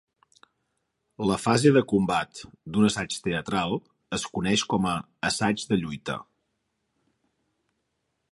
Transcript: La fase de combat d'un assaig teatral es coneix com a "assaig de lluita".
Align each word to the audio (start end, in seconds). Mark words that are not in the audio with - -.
La 1.31 1.35
fase 1.41 1.71
de 1.75 1.83
combat 1.91 2.39
d'un 2.77 2.87
assaig 2.87 3.17
teatral 3.27 3.77
es 4.19 4.25
coneix 4.37 4.65
com 4.73 4.89
a 4.95 4.95
"assaig 5.29 5.67
de 5.73 5.81
lluita". 5.83 6.17